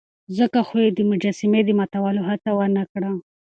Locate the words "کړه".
2.91-3.11